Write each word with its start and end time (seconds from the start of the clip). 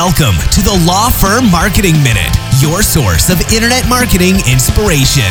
Welcome 0.00 0.40
to 0.52 0.62
the 0.62 0.82
Law 0.86 1.10
Firm 1.10 1.50
Marketing 1.50 1.92
Minute, 2.02 2.34
your 2.58 2.80
source 2.80 3.28
of 3.28 3.38
internet 3.52 3.86
marketing 3.86 4.36
inspiration. 4.50 5.30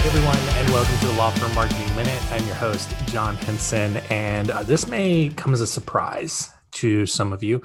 Hey 0.00 0.08
everyone, 0.08 0.38
and 0.38 0.70
welcome 0.70 0.98
to 1.00 1.06
the 1.08 1.12
Law 1.12 1.32
Firm 1.32 1.54
Marketing 1.54 1.94
Minute. 1.94 2.18
I'm 2.32 2.46
your 2.46 2.54
host, 2.54 2.94
John 3.08 3.36
Henson, 3.36 3.98
and 4.08 4.50
uh, 4.50 4.62
this 4.62 4.86
may 4.86 5.28
come 5.36 5.52
as 5.52 5.60
a 5.60 5.66
surprise 5.66 6.48
to 6.70 7.04
some 7.04 7.34
of 7.34 7.42
you, 7.42 7.60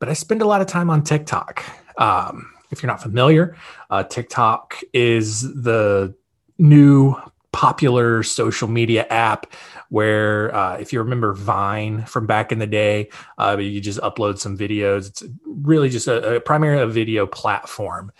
but 0.00 0.08
I 0.08 0.14
spend 0.14 0.42
a 0.42 0.46
lot 0.46 0.60
of 0.60 0.66
time 0.66 0.90
on 0.90 1.04
TikTok. 1.04 1.62
Um, 1.98 2.52
if 2.72 2.82
you're 2.82 2.90
not 2.90 3.00
familiar, 3.00 3.56
uh, 3.90 4.02
TikTok 4.02 4.80
is 4.92 5.42
the 5.42 6.16
new 6.58 7.14
popular 7.52 8.22
social 8.22 8.68
media 8.68 9.06
app 9.08 9.52
where 9.90 10.54
uh, 10.54 10.76
if 10.78 10.92
you 10.92 10.98
remember 10.98 11.34
vine 11.34 12.04
from 12.06 12.26
back 12.26 12.50
in 12.50 12.58
the 12.58 12.66
day 12.66 13.08
uh, 13.38 13.56
you 13.58 13.80
just 13.80 14.00
upload 14.00 14.38
some 14.38 14.56
videos. 14.56 15.08
It's 15.08 15.22
really 15.44 15.90
just 15.90 16.08
a, 16.08 16.36
a 16.36 16.40
primarily 16.40 16.82
a 16.82 16.86
video 16.86 17.26
platform. 17.26 18.10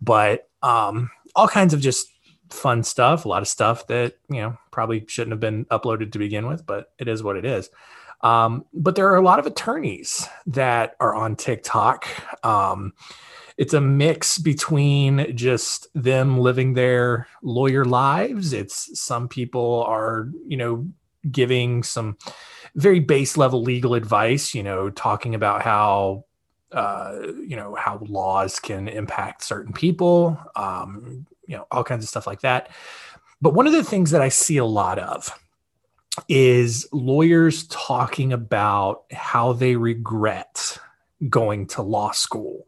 But 0.00 0.48
um, 0.62 1.10
all 1.34 1.48
kinds 1.48 1.72
of 1.72 1.80
just 1.80 2.08
fun 2.50 2.82
stuff 2.82 3.24
a 3.24 3.28
lot 3.28 3.42
of 3.42 3.46
stuff 3.46 3.86
that 3.86 4.16
you 4.28 4.40
know 4.40 4.58
probably 4.72 5.04
shouldn't 5.06 5.30
have 5.30 5.38
been 5.38 5.64
uploaded 5.66 6.10
to 6.10 6.18
begin 6.18 6.48
with 6.48 6.66
but 6.66 6.92
it 6.98 7.08
is 7.08 7.22
what 7.22 7.36
it 7.36 7.44
is. 7.44 7.70
Um, 8.22 8.66
but 8.74 8.96
there 8.96 9.08
are 9.10 9.16
a 9.16 9.22
lot 9.22 9.38
of 9.38 9.46
attorneys 9.46 10.28
that 10.46 10.94
are 11.00 11.14
on 11.14 11.36
tiktok. 11.36 12.06
Um, 12.44 12.92
it's 13.60 13.74
a 13.74 13.80
mix 13.80 14.38
between 14.38 15.36
just 15.36 15.86
them 15.94 16.38
living 16.38 16.72
their 16.72 17.28
lawyer 17.42 17.84
lives. 17.84 18.54
It's 18.54 18.98
some 18.98 19.28
people 19.28 19.84
are, 19.86 20.30
you 20.46 20.56
know, 20.56 20.88
giving 21.30 21.82
some 21.82 22.16
very 22.74 23.00
base 23.00 23.36
level 23.36 23.62
legal 23.62 23.92
advice, 23.92 24.54
you 24.54 24.62
know, 24.62 24.88
talking 24.88 25.34
about 25.34 25.60
how 25.60 26.24
uh, 26.72 27.18
you 27.46 27.54
know 27.54 27.74
how 27.74 27.98
laws 28.08 28.58
can 28.58 28.88
impact 28.88 29.44
certain 29.44 29.74
people, 29.74 30.38
um, 30.56 31.26
you 31.46 31.54
know, 31.54 31.66
all 31.70 31.84
kinds 31.84 32.02
of 32.02 32.08
stuff 32.08 32.26
like 32.26 32.40
that. 32.40 32.70
But 33.42 33.52
one 33.52 33.66
of 33.66 33.74
the 33.74 33.84
things 33.84 34.10
that 34.12 34.22
I 34.22 34.30
see 34.30 34.56
a 34.56 34.64
lot 34.64 34.98
of 34.98 35.38
is 36.30 36.88
lawyers 36.92 37.66
talking 37.66 38.32
about 38.32 39.04
how 39.12 39.52
they 39.52 39.76
regret 39.76 40.78
going 41.28 41.66
to 41.66 41.82
law 41.82 42.12
school 42.12 42.64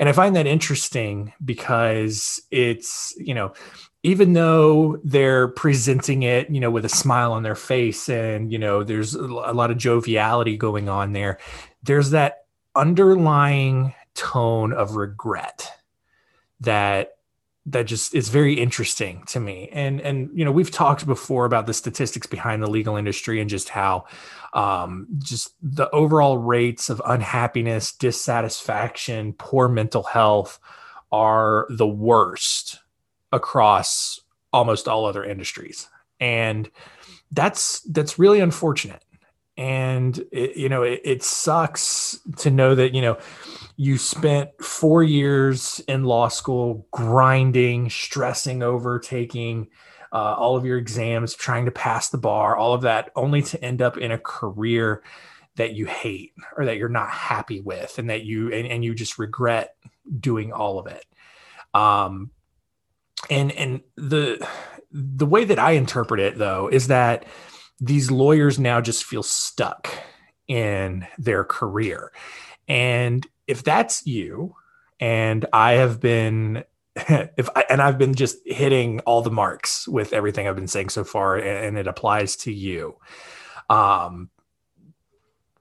and 0.00 0.08
I 0.08 0.12
find 0.12 0.34
that 0.34 0.46
interesting 0.46 1.34
because 1.44 2.40
it's, 2.50 3.14
you 3.18 3.34
know, 3.34 3.52
even 4.02 4.32
though 4.32 4.98
they're 5.04 5.48
presenting 5.48 6.22
it, 6.22 6.48
you 6.48 6.58
know, 6.58 6.70
with 6.70 6.86
a 6.86 6.88
smile 6.88 7.34
on 7.34 7.42
their 7.42 7.54
face 7.54 8.08
and, 8.08 8.50
you 8.50 8.58
know, 8.58 8.82
there's 8.82 9.14
a 9.14 9.26
lot 9.26 9.70
of 9.70 9.76
joviality 9.76 10.56
going 10.56 10.88
on 10.88 11.12
there, 11.12 11.38
there's 11.82 12.10
that 12.10 12.46
underlying 12.74 13.94
tone 14.14 14.72
of 14.72 14.96
regret 14.96 15.70
that 16.60 17.18
that 17.66 17.84
just 17.84 18.14
is 18.14 18.28
very 18.30 18.54
interesting 18.54 19.22
to 19.26 19.40
me. 19.40 19.68
And 19.72 20.00
and 20.00 20.30
you 20.34 20.44
know 20.44 20.52
we've 20.52 20.70
talked 20.70 21.06
before 21.06 21.44
about 21.44 21.66
the 21.66 21.74
statistics 21.74 22.26
behind 22.26 22.62
the 22.62 22.70
legal 22.70 22.96
industry 22.96 23.40
and 23.40 23.50
just 23.50 23.68
how 23.68 24.06
um, 24.54 25.06
just 25.18 25.54
the 25.62 25.90
overall 25.90 26.38
rates 26.38 26.90
of 26.90 27.02
unhappiness 27.06 27.92
dissatisfaction 27.92 29.34
poor 29.34 29.68
mental 29.68 30.02
health 30.02 30.58
are 31.12 31.66
the 31.70 31.86
worst 31.86 32.78
across 33.32 34.20
almost 34.52 34.88
all 34.88 35.04
other 35.04 35.24
industries. 35.24 35.88
And 36.18 36.70
that's 37.30 37.80
that's 37.80 38.18
really 38.18 38.40
unfortunate 38.40 39.04
and 39.60 40.24
it, 40.32 40.56
you 40.56 40.70
know 40.70 40.82
it, 40.82 41.02
it 41.04 41.22
sucks 41.22 42.18
to 42.38 42.50
know 42.50 42.74
that 42.74 42.94
you 42.94 43.02
know 43.02 43.18
you 43.76 43.98
spent 43.98 44.50
four 44.62 45.02
years 45.02 45.80
in 45.86 46.04
law 46.04 46.28
school 46.28 46.86
grinding, 46.90 47.90
stressing 47.90 48.62
over 48.62 48.98
taking 48.98 49.68
uh, 50.12 50.34
all 50.34 50.56
of 50.56 50.64
your 50.64 50.78
exams, 50.78 51.34
trying 51.34 51.66
to 51.66 51.70
pass 51.70 52.08
the 52.08 52.18
bar, 52.18 52.56
all 52.56 52.72
of 52.72 52.82
that, 52.82 53.10
only 53.14 53.42
to 53.42 53.62
end 53.62 53.82
up 53.82 53.98
in 53.98 54.10
a 54.12 54.18
career 54.18 55.02
that 55.56 55.74
you 55.74 55.84
hate 55.84 56.32
or 56.56 56.64
that 56.64 56.78
you're 56.78 56.88
not 56.88 57.10
happy 57.10 57.60
with, 57.60 57.98
and 57.98 58.08
that 58.08 58.24
you 58.24 58.50
and, 58.50 58.66
and 58.66 58.82
you 58.82 58.94
just 58.94 59.18
regret 59.18 59.74
doing 60.18 60.52
all 60.54 60.78
of 60.78 60.86
it. 60.86 61.04
Um, 61.74 62.30
and 63.28 63.52
and 63.52 63.82
the 63.96 64.46
the 64.90 65.26
way 65.26 65.44
that 65.44 65.58
I 65.58 65.72
interpret 65.72 66.18
it 66.18 66.38
though 66.38 66.68
is 66.68 66.86
that 66.86 67.26
these 67.80 68.10
lawyers 68.10 68.58
now 68.58 68.80
just 68.80 69.04
feel 69.04 69.22
stuck 69.22 69.88
in 70.48 71.06
their 71.18 71.44
career. 71.44 72.12
And 72.68 73.26
if 73.46 73.62
that's 73.62 74.06
you, 74.06 74.54
and 75.00 75.46
I 75.52 75.72
have 75.72 76.00
been 76.00 76.64
if 76.96 77.48
I, 77.56 77.64
and 77.70 77.80
I've 77.80 77.98
been 77.98 78.14
just 78.14 78.38
hitting 78.44 79.00
all 79.00 79.22
the 79.22 79.30
marks 79.30 79.86
with 79.86 80.12
everything 80.12 80.46
I've 80.46 80.56
been 80.56 80.68
saying 80.68 80.90
so 80.90 81.04
far, 81.04 81.36
and, 81.36 81.78
it 81.78 81.86
applies 81.86 82.36
to 82.38 82.52
you. 82.52 82.96
Um, 83.68 84.28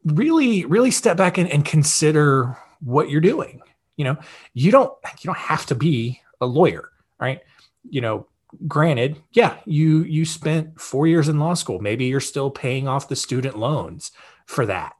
really, 0.03 0.65
really 0.65 0.91
step 0.91 1.17
back 1.17 1.37
and, 1.37 1.49
and 1.49 1.63
consider 1.63 2.57
what 2.79 3.09
you're 3.09 3.21
doing. 3.21 3.61
You 3.95 4.05
know, 4.05 4.17
you 4.53 4.71
don't 4.71 4.91
you 5.19 5.27
don't 5.27 5.37
have 5.37 5.65
to 5.67 5.75
be 5.75 6.19
a 6.41 6.45
lawyer, 6.45 6.89
right? 7.19 7.41
You 7.89 8.01
know, 8.01 8.27
granted, 8.67 9.21
yeah, 9.31 9.57
you 9.65 10.03
you 10.03 10.25
spent 10.25 10.79
four 10.79 11.07
years 11.07 11.27
in 11.29 11.39
law 11.39 11.53
school. 11.53 11.79
Maybe 11.79 12.05
you're 12.05 12.19
still 12.19 12.49
paying 12.49 12.87
off 12.87 13.09
the 13.09 13.15
student 13.15 13.57
loans 13.57 14.11
for 14.45 14.65
that, 14.65 14.95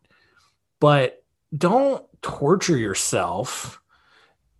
but 0.79 1.23
don't 1.55 2.03
torture 2.21 2.77
yourself 2.77 3.81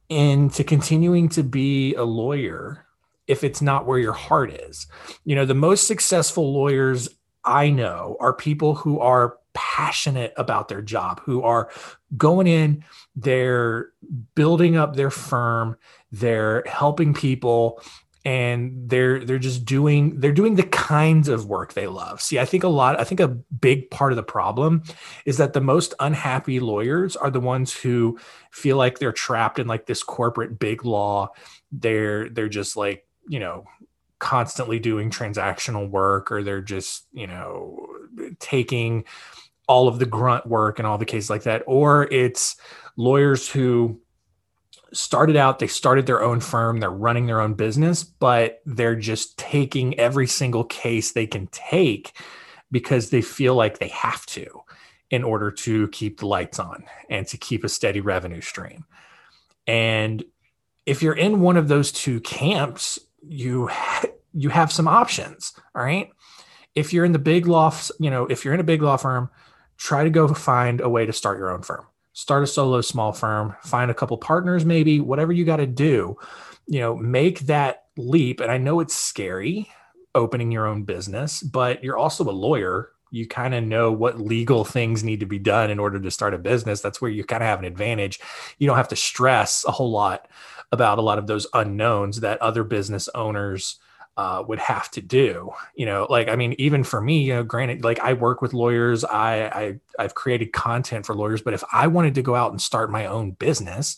into 0.10 0.64
continuing 0.64 1.30
to 1.30 1.44
be 1.44 1.94
a 1.96 2.04
lawyer 2.04 2.86
if 3.28 3.44
it's 3.44 3.62
not 3.62 3.86
where 3.86 4.00
your 4.00 4.14
heart 4.14 4.52
is. 4.52 4.88
You 5.24 5.36
know, 5.36 5.46
the 5.46 5.54
most 5.54 5.88
successful 5.88 6.52
lawyers 6.52 7.10
I 7.46 7.70
know 7.70 8.18
are 8.20 8.34
people 8.34 8.74
who 8.76 9.00
are 9.00 9.38
passionate 9.54 10.34
about 10.36 10.68
their 10.68 10.82
job, 10.82 11.22
who 11.22 11.44
are 11.44 11.70
going 12.18 12.48
in, 12.48 12.84
they're 13.16 13.90
building 14.34 14.78
up 14.78 14.96
their 14.96 15.12
firm, 15.12 15.78
they're 16.12 16.64
helping 16.66 17.14
people, 17.14 17.82
and 18.26 18.90
they're 18.90 19.24
they're 19.24 19.40
just 19.40 19.64
doing 19.64 20.20
they're 20.20 20.34
doing 20.34 20.56
the 20.56 20.64
kinds 20.64 21.30
of 21.30 21.46
work 21.46 21.74
they 21.74 21.88
love. 21.88 22.22
See, 22.22 22.40
I 22.40 22.46
think 22.46 22.64
a 22.64 22.68
lot 22.68 23.00
I 23.00 23.04
think 23.04 23.20
a 23.20 23.28
big 23.28 23.90
part 23.90 24.12
of 24.12 24.18
the 24.18 24.24
problem 24.24 24.84
is 25.26 25.38
that 25.38 25.54
the 25.54 25.62
most 25.62 25.94
unhappy 26.00 26.60
lawyers 26.60 27.16
are 27.16 27.32
the 27.32 27.40
ones 27.40 27.74
who 27.74 28.20
feel 28.52 28.78
like 28.78 29.00
they're 29.00 29.14
trapped 29.14 29.58
in 29.58 29.68
like 29.68 29.86
this 29.86 30.04
corporate 30.04 30.60
big 30.60 30.84
law. 30.84 31.30
They're 31.72 32.30
they're 32.30 32.50
just 32.50 32.76
like, 32.76 33.08
you 33.28 33.40
know, 33.40 33.66
constantly 34.20 34.80
doing 34.80 35.10
transactional 35.10 35.90
work 35.90 36.30
or 36.30 36.44
they're 36.44 36.62
just, 36.62 37.08
you 37.14 37.28
know, 37.28 37.88
taking 38.40 39.06
all 39.68 39.88
of 39.88 40.00
the 40.00 40.06
grunt 40.06 40.46
work 40.46 40.78
and 40.78 40.88
all 40.88 40.98
the 40.98 41.06
cases 41.06 41.30
like 41.30 41.44
that 41.44 41.64
or 41.68 42.12
it's 42.12 42.58
lawyers 42.98 43.48
who 43.48 44.02
started 44.94 45.36
out 45.36 45.60
they 45.60 45.68
started 45.68 46.06
their 46.06 46.24
own 46.24 46.40
firm 46.40 46.80
they're 46.80 46.90
running 46.90 47.28
their 47.28 47.42
own 47.42 47.54
business 47.54 48.04
but 48.04 48.62
they're 48.66 48.96
just 48.96 49.38
taking 49.38 49.98
every 50.00 50.28
single 50.28 50.64
case 50.64 51.12
they 51.12 51.28
can 51.28 51.48
take 51.48 52.14
because 52.72 53.10
they 53.10 53.22
feel 53.22 53.56
like 53.56 53.80
they 53.80 53.88
have 53.90 54.26
to 54.26 54.46
in 55.10 55.24
order 55.24 55.52
to 55.52 55.88
keep 55.90 56.20
the 56.20 56.28
lights 56.28 56.60
on 56.60 56.84
and 57.10 57.26
to 57.28 57.38
keep 57.38 57.64
a 57.64 57.70
steady 57.70 58.00
revenue 58.00 58.42
stream. 58.42 58.86
And 59.66 60.24
if 60.86 61.02
you're 61.02 61.16
in 61.16 61.42
one 61.42 61.58
of 61.58 61.68
those 61.68 61.92
two 61.92 62.20
camps 62.22 63.00
you 63.22 63.68
ha- 63.68 64.06
you 64.34 64.50
have 64.50 64.72
some 64.72 64.88
options 64.88 65.54
all 65.76 65.84
right? 65.84 66.12
If 66.76 66.94
you're 66.94 67.06
in 67.06 67.12
the 67.12 67.20
big 67.20 67.48
law 67.48 67.74
you 68.00 68.10
know 68.10 68.26
if 68.28 68.46
you're 68.46 68.54
in 68.54 68.60
a 68.60 68.64
big 68.64 68.82
law 68.82 68.98
firm 68.98 69.30
try 69.78 70.04
to 70.04 70.10
go 70.10 70.28
find 70.28 70.82
a 70.82 70.90
way 70.90 71.06
to 71.06 71.14
start 71.14 71.38
your 71.38 71.52
own 71.52 71.62
firm 71.62 71.86
start 72.20 72.44
a 72.44 72.48
solo 72.48 72.82
small 72.82 73.14
firm, 73.14 73.56
find 73.64 73.90
a 73.90 73.94
couple 73.94 74.18
partners, 74.18 74.66
maybe 74.66 75.00
whatever 75.00 75.32
you 75.32 75.46
got 75.46 75.56
to 75.56 75.66
do, 75.66 76.18
you 76.68 76.82
know, 76.82 76.94
make 76.94 77.40
that 77.42 77.86
leap. 77.96 78.42
And 78.42 78.52
I 78.52 78.58
know 78.58 78.82
it's 78.82 78.94
scary 78.94 79.72
opening 80.14 80.52
your 80.52 80.68
own 80.68 80.84
business, 80.84 81.42
but 81.42 81.82
you're 81.82 81.98
also 81.98 82.30
a 82.30 82.32
lawyer. 82.32 82.90
You 83.10 83.26
kind 83.26 83.56
of 83.56 83.64
know 83.64 83.94
what 83.94 84.20
legal 84.20 84.66
things 84.66 85.02
need 85.02 85.22
to 85.22 85.26
be 85.26 85.40
done 85.40 85.72
in 85.72 85.80
order 85.80 85.98
to 85.98 86.12
start 86.12 86.34
a 86.34 86.38
business. 86.38 86.82
That's 86.82 87.00
where 87.00 87.10
you 87.10 87.24
kind 87.24 87.42
of 87.42 87.48
have 87.48 87.60
an 87.60 87.66
advantage. 87.66 88.20
You 88.58 88.68
don't 88.68 88.76
have 88.76 88.90
to 88.90 88.98
stress 88.98 89.64
a 89.66 89.72
whole 89.72 89.92
lot 89.92 90.28
about 90.74 91.00
a 91.00 91.02
lot 91.02 91.20
of 91.20 91.28
those 91.28 91.48
unknowns 91.54 92.20
that 92.20 92.42
other 92.42 92.66
business 92.66 93.08
owners 93.16 93.80
uh, 94.18 94.44
would 94.48 94.60
have 94.60 94.92
to 94.92 95.02
do. 95.02 95.52
You 95.76 95.86
know, 95.86 96.08
like 96.10 96.28
I 96.28 96.36
mean, 96.36 96.56
even 96.58 96.84
for 96.84 97.02
me, 97.02 97.24
you 97.24 97.36
know, 97.36 97.44
granted, 97.44 97.84
like 97.84 98.00
I 98.00 98.14
work 98.14 98.42
with 98.42 98.54
lawyers, 98.54 99.04
I, 99.04 99.46
I 99.48 99.80
I've 99.98 100.16
created 100.16 100.52
content 100.54 101.06
for 101.06 101.16
lawyers, 101.16 101.42
but 101.42 101.54
if 101.54 101.64
I 101.72 101.88
wanted 101.88 102.16
to 102.16 102.22
go 102.22 102.36
out 102.36 102.52
and 102.52 102.62
start 102.62 102.92
my 102.92 103.06
own 103.06 103.32
business, 103.32 103.98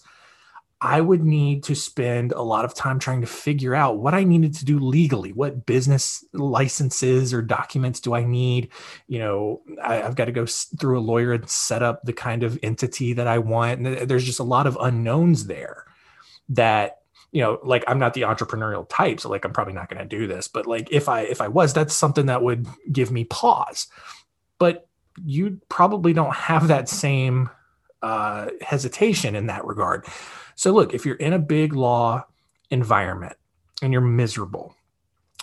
I 0.84 1.00
would 1.00 1.24
need 1.24 1.64
to 1.66 1.76
spend 1.76 2.32
a 2.32 2.42
lot 2.42 2.66
of 2.66 2.74
time 2.74 2.98
trying 2.98 3.22
to 3.22 3.28
figure 3.28 3.76
out 3.76 4.00
what 4.00 4.16
I 4.16 4.24
needed 4.24 4.56
to 4.56 4.66
do 4.66 4.80
legally. 4.80 5.32
What 5.32 5.68
business 5.68 6.26
licenses 6.34 7.36
or 7.36 7.44
documents 7.44 8.00
do 8.00 8.16
I 8.16 8.24
need? 8.24 8.70
You 9.08 9.20
know, 9.20 9.62
I, 9.84 9.98
have 9.98 10.16
got 10.16 10.26
to 10.26 10.32
go 10.32 10.48
through 10.48 10.98
a 10.98 11.02
lawyer 11.02 11.34
and 11.34 11.48
set 11.48 11.84
up 11.84 12.02
the 12.04 12.14
kind 12.14 12.42
of 12.42 12.58
entity 12.64 13.14
that 13.14 13.28
I 13.28 13.38
want. 13.38 13.86
And 13.86 14.10
there's 14.10 14.26
just 14.26 14.40
a 14.40 14.44
lot 14.44 14.66
of 14.66 14.76
unknowns 14.82 15.46
there 15.46 15.86
that 16.50 17.01
you 17.32 17.42
know 17.42 17.60
like 17.64 17.84
i'm 17.88 18.00
not 18.00 18.14
the 18.14 18.22
entrepreneurial 18.22 18.86
type 18.90 19.20
so 19.20 19.30
like 19.30 19.46
i'm 19.46 19.54
probably 19.54 19.74
not 19.74 19.90
going 19.90 20.02
to 20.02 20.18
do 20.18 20.28
this 20.28 20.48
but 20.48 20.66
like 20.66 20.88
if 20.92 21.08
i 21.08 21.22
if 21.22 21.42
i 21.42 21.48
was 21.48 21.74
that's 21.74 21.96
something 21.96 22.26
that 22.26 22.42
would 22.42 22.68
give 22.92 23.12
me 23.12 23.24
pause 23.24 23.88
but 24.60 24.88
you 25.26 25.60
probably 25.70 26.14
don't 26.14 26.36
have 26.36 26.68
that 26.68 26.88
same 26.90 27.50
uh, 28.02 28.48
hesitation 28.62 29.36
in 29.36 29.48
that 29.48 29.66
regard. 29.66 30.06
So, 30.56 30.72
look, 30.72 30.94
if 30.94 31.06
you're 31.06 31.16
in 31.16 31.34
a 31.34 31.40
big 31.40 31.74
law 31.74 32.26
environment 32.70 33.36
and 33.82 33.92
you're 33.92 34.02
miserable, 34.02 34.76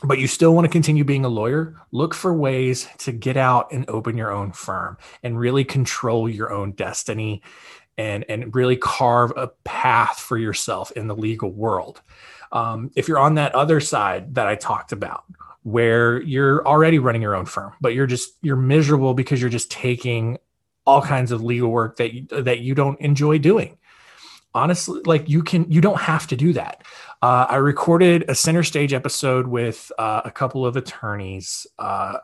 but 0.05 0.19
you 0.19 0.29
still 0.29 0.55
want 0.55 0.65
to 0.65 0.71
continue 0.71 1.05
being 1.05 1.25
a 1.25 1.29
lawyer, 1.29 1.75
look 1.91 2.15
for 2.15 2.33
ways 2.33 2.89
to 2.99 3.13
get 3.13 3.37
out 3.37 3.73
and 3.73 3.89
open 3.89 4.17
your 4.17 4.33
own 4.33 4.53
firm 4.53 4.97
and 5.23 5.39
really 5.39 5.65
control 5.65 6.29
your 6.29 6.53
own 6.53 6.73
destiny 6.73 7.43
and, 7.99 8.25
and 8.29 8.55
really 8.55 8.77
carve 8.77 9.33
a 9.37 9.49
path 9.65 10.19
for 10.19 10.39
yourself 10.39 10.91
in 10.93 11.09
the 11.09 11.17
legal 11.17 11.51
world. 11.51 12.01
Um, 12.53 12.91
if 12.97 13.09
you're 13.09 13.19
on 13.19 13.35
that 13.35 13.55
other 13.55 13.81
side 13.81 14.37
that 14.37 14.47
I 14.47 14.55
talked 14.55 14.93
about, 14.93 15.25
where 15.65 16.23
you're 16.23 16.67
already 16.67 16.99
running 16.99 17.21
your 17.21 17.35
own 17.35 17.45
firm, 17.45 17.75
but 17.81 17.93
you're 17.93 18.07
just 18.07 18.33
you're 18.41 18.57
miserable 18.57 19.13
because 19.13 19.41
you're 19.41 19.51
just 19.51 19.71
taking 19.71 20.39
all 20.87 21.03
kinds 21.03 21.31
of 21.31 21.43
legal 21.43 21.71
work 21.71 21.97
that 21.97 22.15
you, 22.15 22.23
that 22.31 22.61
you 22.61 22.75
don't 22.75 22.99
enjoy 23.01 23.37
doing. 23.37 23.77
Honestly, 24.55 25.03
like 25.05 25.29
you 25.29 25.43
can 25.43 25.71
you 25.71 25.83
don't 25.83 26.01
have 26.01 26.27
to 26.29 26.37
do 26.37 26.55
that. 26.55 26.83
Uh, 27.21 27.47
I 27.51 27.57
recorded 27.57 28.25
a 28.29 28.35
center 28.35 28.63
stage 28.63 28.95
episode 28.95 29.47
with 29.47 29.93
uh, 29.99 30.23
a 30.25 30.31
couple 30.31 30.65
of 30.65 30.77
attorneys. 30.77 31.67
Uh, 31.79 32.19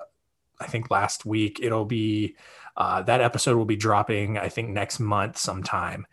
I 0.61 0.67
think 0.67 0.91
last 0.91 1.27
week. 1.27 1.61
It'll 1.63 1.85
be 1.85 2.37
uh, 2.77 3.03
that 3.03 3.21
episode 3.21 3.57
will 3.57 3.65
be 3.65 3.77
dropping. 3.77 4.39
I 4.39 4.49
think 4.49 4.71
next 4.71 5.01
month 5.01 5.37
sometime. 5.37 6.07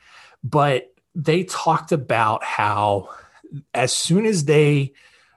But 0.43 0.93
they 1.15 1.43
talked 1.43 1.91
about 1.91 2.43
how 2.43 3.09
as 3.73 3.93
soon 3.93 4.25
as 4.25 4.45
they 4.45 4.93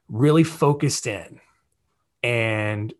really 0.09 0.44
focused 0.44 1.06
in 1.06 1.41
and 2.23 2.93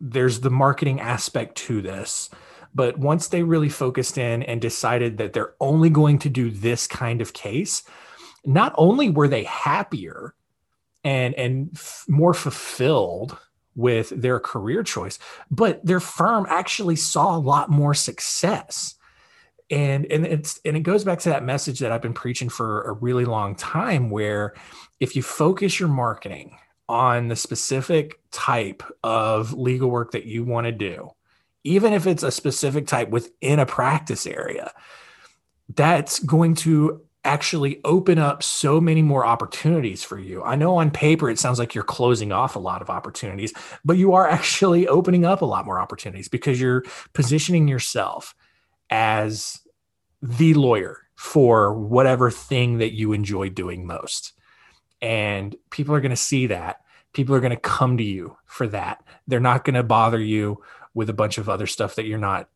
there's 0.00 0.40
the 0.40 0.50
marketing 0.50 1.00
aspect 1.00 1.56
to 1.56 1.82
this 1.82 2.30
but 2.74 2.98
once 2.98 3.28
they 3.28 3.42
really 3.42 3.68
focused 3.68 4.18
in 4.18 4.42
and 4.42 4.60
decided 4.60 5.18
that 5.18 5.32
they're 5.32 5.54
only 5.60 5.90
going 5.90 6.18
to 6.18 6.28
do 6.28 6.50
this 6.50 6.86
kind 6.86 7.20
of 7.20 7.32
case 7.32 7.82
not 8.44 8.74
only 8.76 9.10
were 9.10 9.28
they 9.28 9.44
happier 9.44 10.34
and 11.02 11.34
and 11.34 11.70
f- 11.74 12.04
more 12.08 12.34
fulfilled 12.34 13.36
with 13.76 14.10
their 14.10 14.38
career 14.38 14.82
choice 14.82 15.18
but 15.50 15.84
their 15.84 16.00
firm 16.00 16.46
actually 16.48 16.96
saw 16.96 17.36
a 17.36 17.38
lot 17.38 17.70
more 17.70 17.94
success. 17.94 18.94
And 19.70 20.06
and 20.06 20.26
it's 20.26 20.60
and 20.64 20.76
it 20.76 20.80
goes 20.80 21.04
back 21.04 21.20
to 21.20 21.30
that 21.30 21.44
message 21.44 21.78
that 21.80 21.90
I've 21.90 22.02
been 22.02 22.12
preaching 22.12 22.48
for 22.48 22.82
a 22.82 22.92
really 22.92 23.24
long 23.24 23.54
time 23.54 24.10
where 24.10 24.54
if 25.00 25.16
you 25.16 25.22
focus 25.22 25.80
your 25.80 25.88
marketing 25.88 26.58
on 26.88 27.28
the 27.28 27.36
specific 27.36 28.20
type 28.30 28.82
of 29.02 29.54
legal 29.54 29.90
work 29.90 30.12
that 30.12 30.26
you 30.26 30.44
want 30.44 30.66
to 30.66 30.72
do, 30.72 31.10
even 31.64 31.94
if 31.94 32.06
it's 32.06 32.22
a 32.22 32.30
specific 32.30 32.86
type 32.86 33.08
within 33.08 33.58
a 33.58 33.64
practice 33.64 34.26
area, 34.26 34.70
that's 35.74 36.18
going 36.20 36.54
to 36.54 37.00
actually 37.24 37.80
open 37.84 38.18
up 38.18 38.42
so 38.42 38.80
many 38.80 39.02
more 39.02 39.24
opportunities 39.24 40.02
for 40.02 40.18
you. 40.18 40.42
I 40.42 40.56
know 40.56 40.76
on 40.76 40.90
paper 40.90 41.30
it 41.30 41.38
sounds 41.38 41.58
like 41.58 41.74
you're 41.74 41.84
closing 41.84 42.32
off 42.32 42.56
a 42.56 42.60
lot 42.60 42.82
of 42.82 42.90
opportunities, 42.90 43.52
but 43.84 43.96
you 43.96 44.12
are 44.14 44.28
actually 44.28 44.86
opening 44.86 45.24
up 45.24 45.42
a 45.42 45.46
lot 45.46 45.64
more 45.64 45.80
opportunities 45.80 46.28
because 46.28 46.60
you're 46.60 46.84
positioning 47.12 47.68
yourself 47.68 48.34
as 48.90 49.60
the 50.22 50.54
lawyer 50.54 50.98
for 51.16 51.74
whatever 51.74 52.30
thing 52.30 52.78
that 52.78 52.92
you 52.92 53.12
enjoy 53.12 53.48
doing 53.48 53.86
most. 53.86 54.32
And 55.00 55.54
people 55.70 55.94
are 55.94 56.00
going 56.00 56.10
to 56.10 56.16
see 56.16 56.48
that. 56.48 56.80
People 57.12 57.34
are 57.34 57.40
going 57.40 57.50
to 57.50 57.56
come 57.56 57.96
to 57.98 58.04
you 58.04 58.36
for 58.46 58.66
that. 58.68 59.02
They're 59.26 59.40
not 59.40 59.64
going 59.64 59.74
to 59.74 59.82
bother 59.82 60.20
you 60.20 60.62
with 60.94 61.10
a 61.10 61.14
bunch 61.14 61.38
of 61.38 61.48
other 61.48 61.66
stuff 61.66 61.94
that 61.94 62.06
you're 62.06 62.18
not 62.18 62.48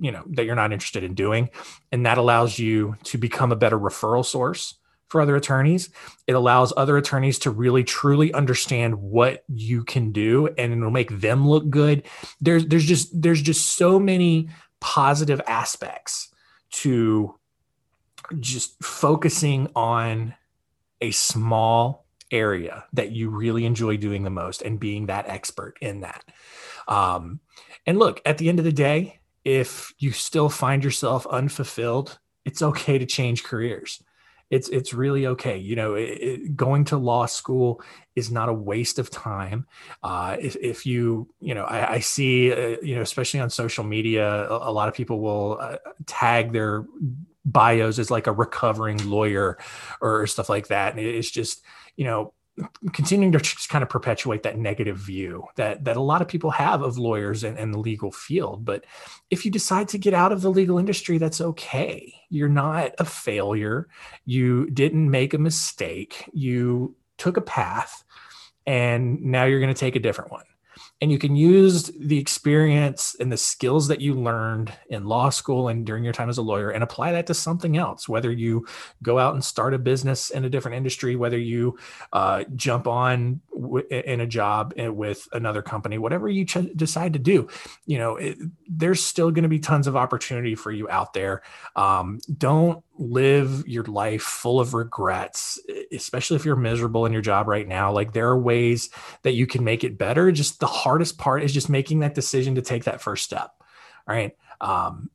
you 0.00 0.10
know 0.10 0.22
that 0.30 0.44
you're 0.44 0.54
not 0.54 0.72
interested 0.72 1.04
in 1.04 1.14
doing. 1.14 1.50
And 1.90 2.06
that 2.06 2.18
allows 2.18 2.58
you 2.58 2.96
to 3.04 3.18
become 3.18 3.52
a 3.52 3.56
better 3.56 3.78
referral 3.78 4.24
source 4.24 4.74
for 5.08 5.20
other 5.20 5.36
attorneys. 5.36 5.90
It 6.26 6.32
allows 6.32 6.72
other 6.76 6.96
attorneys 6.96 7.38
to 7.40 7.50
really 7.50 7.84
truly 7.84 8.32
understand 8.32 8.94
what 8.94 9.44
you 9.46 9.84
can 9.84 10.10
do 10.10 10.46
and 10.46 10.72
it'll 10.72 10.90
make 10.90 11.20
them 11.20 11.46
look 11.46 11.68
good. 11.68 12.04
There's 12.40 12.66
there's 12.66 12.86
just 12.86 13.20
there's 13.20 13.42
just 13.42 13.76
so 13.76 13.98
many 13.98 14.48
positive 14.80 15.40
aspects 15.46 16.30
to 16.70 17.38
just 18.40 18.82
focusing 18.82 19.68
on 19.76 20.34
a 21.02 21.10
small 21.10 22.06
area 22.30 22.84
that 22.94 23.12
you 23.12 23.28
really 23.28 23.66
enjoy 23.66 23.98
doing 23.98 24.22
the 24.22 24.30
most 24.30 24.62
and 24.62 24.80
being 24.80 25.06
that 25.06 25.28
expert 25.28 25.76
in 25.80 26.00
that. 26.00 26.24
Um, 26.88 27.40
and 27.86 27.98
look, 27.98 28.22
at 28.24 28.38
the 28.38 28.48
end 28.48 28.58
of 28.58 28.64
the 28.64 28.72
day, 28.72 29.20
if 29.44 29.92
you 29.98 30.12
still 30.12 30.48
find 30.48 30.84
yourself 30.84 31.26
unfulfilled, 31.26 32.18
it's 32.44 32.62
okay 32.62 32.98
to 32.98 33.06
change 33.06 33.44
careers. 33.44 34.02
It's 34.50 34.68
it's 34.68 34.92
really 34.92 35.26
okay. 35.28 35.56
You 35.56 35.76
know, 35.76 35.94
it, 35.94 36.02
it, 36.02 36.56
going 36.56 36.84
to 36.86 36.98
law 36.98 37.24
school 37.24 37.82
is 38.14 38.30
not 38.30 38.50
a 38.50 38.52
waste 38.52 38.98
of 38.98 39.08
time. 39.08 39.66
Uh, 40.02 40.36
if, 40.38 40.56
if 40.56 40.84
you 40.84 41.32
you 41.40 41.54
know, 41.54 41.64
I, 41.64 41.94
I 41.94 41.98
see 42.00 42.52
uh, 42.52 42.76
you 42.82 42.94
know, 42.94 43.00
especially 43.00 43.40
on 43.40 43.48
social 43.48 43.82
media, 43.82 44.28
a, 44.50 44.70
a 44.70 44.72
lot 44.72 44.88
of 44.88 44.94
people 44.94 45.20
will 45.20 45.58
uh, 45.58 45.76
tag 46.06 46.52
their 46.52 46.84
bios 47.44 47.98
as 47.98 48.10
like 48.10 48.26
a 48.26 48.32
recovering 48.32 49.08
lawyer 49.08 49.58
or 50.00 50.26
stuff 50.26 50.48
like 50.48 50.68
that. 50.68 50.92
And 50.92 51.00
it's 51.00 51.30
just, 51.30 51.62
you 51.96 52.04
know, 52.04 52.34
continuing 52.92 53.32
to 53.32 53.38
just 53.38 53.70
kind 53.70 53.82
of 53.82 53.88
perpetuate 53.88 54.42
that 54.42 54.58
negative 54.58 54.98
view 54.98 55.44
that 55.56 55.84
that 55.84 55.96
a 55.96 56.00
lot 56.00 56.20
of 56.20 56.28
people 56.28 56.50
have 56.50 56.82
of 56.82 56.98
lawyers 56.98 57.44
and, 57.44 57.58
and 57.58 57.72
the 57.72 57.78
legal 57.78 58.12
field. 58.12 58.64
But 58.64 58.84
if 59.30 59.44
you 59.44 59.50
decide 59.50 59.88
to 59.88 59.98
get 59.98 60.12
out 60.12 60.32
of 60.32 60.42
the 60.42 60.50
legal 60.50 60.78
industry, 60.78 61.18
that's 61.18 61.40
okay. 61.40 62.14
You're 62.28 62.48
not 62.48 62.92
a 62.98 63.04
failure. 63.04 63.88
You 64.26 64.68
didn't 64.70 65.10
make 65.10 65.32
a 65.32 65.38
mistake. 65.38 66.28
You 66.32 66.94
took 67.16 67.36
a 67.36 67.42
path 67.42 68.04
and 68.66 69.22
now 69.22 69.44
you're 69.44 69.60
going 69.60 69.74
to 69.74 69.80
take 69.80 69.96
a 69.96 70.00
different 70.00 70.30
one 70.30 70.44
and 71.02 71.10
you 71.10 71.18
can 71.18 71.34
use 71.34 71.90
the 71.98 72.16
experience 72.16 73.16
and 73.18 73.32
the 73.32 73.36
skills 73.36 73.88
that 73.88 74.00
you 74.00 74.14
learned 74.14 74.72
in 74.88 75.04
law 75.04 75.28
school 75.30 75.66
and 75.66 75.84
during 75.84 76.04
your 76.04 76.12
time 76.12 76.28
as 76.28 76.38
a 76.38 76.42
lawyer 76.42 76.70
and 76.70 76.84
apply 76.84 77.10
that 77.10 77.26
to 77.26 77.34
something 77.34 77.76
else 77.76 78.08
whether 78.08 78.30
you 78.30 78.64
go 79.02 79.18
out 79.18 79.34
and 79.34 79.44
start 79.44 79.74
a 79.74 79.78
business 79.78 80.30
in 80.30 80.44
a 80.44 80.48
different 80.48 80.76
industry 80.76 81.16
whether 81.16 81.38
you 81.38 81.76
uh, 82.12 82.44
jump 82.54 82.86
on 82.86 83.40
w- 83.52 83.86
in 83.88 84.20
a 84.20 84.26
job 84.26 84.72
with 84.76 85.28
another 85.32 85.60
company 85.60 85.98
whatever 85.98 86.28
you 86.28 86.44
ch- 86.44 86.72
decide 86.76 87.12
to 87.12 87.18
do. 87.18 87.48
You 87.86 87.98
know 87.98 88.16
it, 88.16 88.38
there's 88.68 89.02
still 89.02 89.30
going 89.30 89.42
to 89.42 89.48
be 89.48 89.58
tons 89.58 89.86
of 89.86 89.96
opportunity 89.96 90.54
for 90.54 90.70
you 90.70 90.88
out 90.88 91.12
there. 91.14 91.42
Um, 91.76 92.20
don't 92.38 92.84
live 92.98 93.66
your 93.66 93.84
life 93.84 94.22
full 94.22 94.60
of 94.60 94.74
regrets, 94.74 95.58
especially 95.90 96.36
if 96.36 96.44
you're 96.44 96.56
miserable 96.56 97.06
in 97.06 97.12
your 97.12 97.22
job 97.22 97.48
right 97.48 97.66
now. 97.66 97.92
Like 97.92 98.12
there 98.12 98.28
are 98.28 98.38
ways 98.38 98.90
that 99.22 99.32
you 99.32 99.46
can 99.46 99.64
make 99.64 99.84
it 99.84 99.98
better. 99.98 100.30
Just 100.30 100.60
the 100.60 100.66
hardest 100.66 101.18
part 101.18 101.42
is 101.42 101.52
just 101.52 101.68
making 101.68 102.00
that 102.00 102.14
decision 102.14 102.54
to 102.56 102.62
take 102.62 102.84
that 102.84 103.00
first 103.00 103.24
step. 103.24 103.52
All 104.06 104.14
right. 104.14 104.36
Um, 104.60 105.10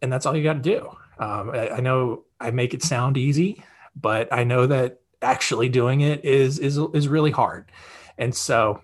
and 0.00 0.12
that's 0.12 0.26
all 0.26 0.36
you 0.36 0.44
got 0.44 0.54
to 0.54 0.60
do. 0.60 0.88
Um, 1.18 1.50
I, 1.50 1.70
I 1.70 1.80
know 1.80 2.24
I 2.40 2.50
make 2.50 2.74
it 2.74 2.82
sound 2.82 3.16
easy, 3.16 3.62
but 3.96 4.32
I 4.32 4.44
know 4.44 4.66
that 4.66 5.00
actually 5.22 5.68
doing 5.68 6.00
it 6.00 6.24
is 6.24 6.58
is 6.58 6.78
is 6.92 7.08
really 7.08 7.30
hard. 7.30 7.70
And 8.18 8.34
so, 8.34 8.82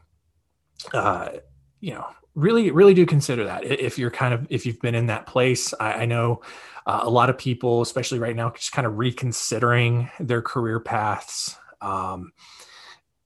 uh, 0.92 1.30
you 1.80 1.94
know, 1.94 2.06
really 2.34 2.70
really 2.70 2.94
do 2.94 3.06
consider 3.06 3.44
that 3.44 3.64
if 3.64 3.98
you're 3.98 4.10
kind 4.10 4.32
of 4.32 4.46
if 4.50 4.66
you've 4.66 4.80
been 4.80 4.94
in 4.94 5.06
that 5.06 5.26
place. 5.26 5.74
I, 5.78 5.92
I 5.92 6.06
know 6.06 6.42
uh, 6.86 7.00
a 7.02 7.10
lot 7.10 7.30
of 7.30 7.38
people, 7.38 7.82
especially 7.82 8.18
right 8.18 8.36
now, 8.36 8.50
just 8.50 8.72
kind 8.72 8.86
of 8.86 8.98
reconsidering 8.98 10.10
their 10.18 10.42
career 10.42 10.80
paths. 10.80 11.56
Um, 11.80 12.32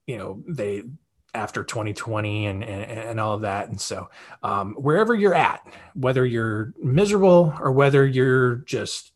you 0.06 0.18
know, 0.18 0.42
they 0.46 0.84
after 1.34 1.64
2020 1.64 2.46
and, 2.46 2.62
and, 2.62 2.90
and 2.90 3.20
all 3.20 3.34
of 3.34 3.42
that. 3.42 3.68
And 3.68 3.80
so, 3.80 4.08
um, 4.42 4.74
wherever 4.74 5.14
you're 5.14 5.34
at, 5.34 5.66
whether 5.94 6.24
you're 6.24 6.72
miserable 6.80 7.52
or 7.60 7.72
whether 7.72 8.06
you're 8.06 8.56
just, 8.56 9.12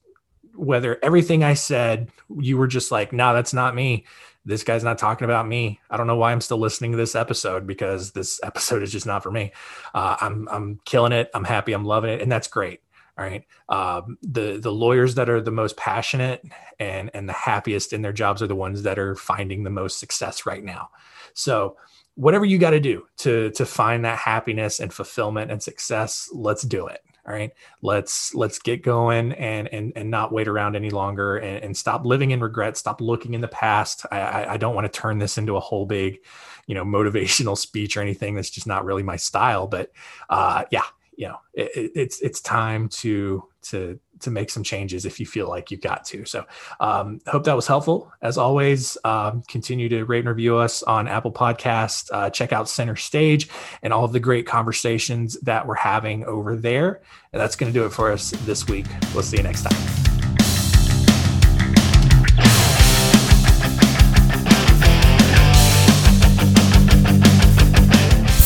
whether 0.58 0.98
everything 1.02 1.44
I 1.44 1.54
said, 1.54 2.10
you 2.38 2.56
were 2.56 2.66
just 2.66 2.90
like, 2.90 3.12
no, 3.12 3.26
nah, 3.26 3.32
that's 3.32 3.54
not 3.54 3.74
me. 3.74 4.06
This 4.44 4.64
guy's 4.64 4.84
not 4.84 4.98
talking 4.98 5.24
about 5.24 5.46
me. 5.46 5.80
I 5.90 5.96
don't 5.96 6.06
know 6.06 6.16
why 6.16 6.32
I'm 6.32 6.40
still 6.40 6.58
listening 6.58 6.92
to 6.92 6.96
this 6.96 7.14
episode 7.14 7.66
because 7.66 8.12
this 8.12 8.40
episode 8.42 8.82
is 8.82 8.90
just 8.90 9.06
not 9.06 9.22
for 9.22 9.30
me. 9.30 9.52
Uh, 9.94 10.16
I'm, 10.20 10.48
I'm 10.50 10.80
killing 10.84 11.12
it. 11.12 11.30
I'm 11.34 11.44
happy. 11.44 11.72
I'm 11.72 11.84
loving 11.84 12.10
it. 12.10 12.22
And 12.22 12.32
that's 12.32 12.48
great. 12.48 12.80
All 13.18 13.24
right. 13.24 13.44
Um, 13.68 14.16
the 14.22 14.58
the 14.58 14.70
lawyers 14.70 15.16
that 15.16 15.28
are 15.28 15.40
the 15.40 15.50
most 15.50 15.76
passionate 15.76 16.44
and 16.78 17.10
and 17.14 17.28
the 17.28 17.32
happiest 17.32 17.92
in 17.92 18.00
their 18.00 18.12
jobs 18.12 18.42
are 18.42 18.46
the 18.46 18.54
ones 18.54 18.84
that 18.84 18.96
are 18.96 19.16
finding 19.16 19.64
the 19.64 19.70
most 19.70 19.98
success 19.98 20.46
right 20.46 20.62
now. 20.62 20.90
So 21.34 21.76
whatever 22.14 22.44
you 22.44 22.58
got 22.58 22.70
to 22.70 22.80
do 22.80 23.06
to 23.18 23.50
to 23.50 23.66
find 23.66 24.04
that 24.04 24.18
happiness 24.18 24.78
and 24.78 24.92
fulfillment 24.92 25.50
and 25.50 25.60
success, 25.60 26.28
let's 26.32 26.62
do 26.62 26.86
it. 26.86 27.00
All 27.28 27.34
right. 27.34 27.52
Let's 27.82 28.34
let's 28.34 28.58
get 28.58 28.82
going 28.82 29.32
and 29.32 29.68
and 29.68 29.92
and 29.94 30.10
not 30.10 30.32
wait 30.32 30.48
around 30.48 30.76
any 30.76 30.88
longer 30.88 31.36
and, 31.36 31.62
and 31.62 31.76
stop 31.76 32.06
living 32.06 32.30
in 32.30 32.40
regret. 32.40 32.78
Stop 32.78 33.02
looking 33.02 33.34
in 33.34 33.42
the 33.42 33.48
past. 33.48 34.06
I, 34.10 34.46
I 34.46 34.56
don't 34.56 34.74
want 34.74 34.90
to 34.90 34.98
turn 35.00 35.18
this 35.18 35.36
into 35.36 35.54
a 35.56 35.60
whole 35.60 35.84
big, 35.84 36.20
you 36.66 36.74
know, 36.74 36.84
motivational 36.86 37.58
speech 37.58 37.98
or 37.98 38.00
anything. 38.00 38.34
That's 38.34 38.48
just 38.48 38.66
not 38.66 38.86
really 38.86 39.02
my 39.02 39.16
style. 39.16 39.66
But 39.66 39.92
uh, 40.30 40.64
yeah, 40.70 40.84
you 41.16 41.28
know 41.28 41.38
it, 41.52 41.92
it's 41.94 42.20
it's 42.20 42.40
time 42.40 42.88
to 42.88 43.44
to 43.62 44.00
to 44.20 44.30
make 44.30 44.50
some 44.50 44.62
changes 44.62 45.04
if 45.04 45.20
you 45.20 45.26
feel 45.26 45.48
like 45.48 45.70
you've 45.70 45.80
got 45.80 46.04
to. 46.06 46.24
So 46.24 46.44
um, 46.80 47.20
hope 47.26 47.44
that 47.44 47.56
was 47.56 47.66
helpful. 47.66 48.12
As 48.22 48.38
always 48.38 48.96
um, 49.04 49.42
continue 49.48 49.88
to 49.88 50.04
rate 50.04 50.20
and 50.20 50.28
review 50.28 50.56
us 50.56 50.82
on 50.82 51.08
apple 51.08 51.32
podcast 51.32 52.10
uh, 52.12 52.30
check 52.30 52.52
out 52.52 52.68
center 52.68 52.96
stage 52.96 53.48
and 53.82 53.92
all 53.92 54.04
of 54.04 54.12
the 54.12 54.20
great 54.20 54.46
conversations 54.46 55.38
that 55.40 55.66
we're 55.66 55.74
having 55.74 56.24
over 56.24 56.56
there. 56.56 57.02
And 57.32 57.40
that's 57.40 57.56
going 57.56 57.72
to 57.72 57.78
do 57.78 57.84
it 57.84 57.90
for 57.90 58.10
us 58.10 58.30
this 58.44 58.66
week. 58.66 58.86
We'll 59.14 59.22
see 59.22 59.38
you 59.38 59.42
next 59.42 59.62
time. 59.62 60.08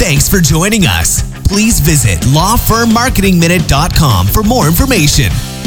Thanks 0.02 0.28
for 0.28 0.40
joining 0.40 0.84
us. 0.84 1.22
Please 1.46 1.78
visit 1.78 2.18
lawfirmmarketingminute.com 2.20 4.26
for 4.26 4.42
more 4.42 4.66
information. 4.66 5.30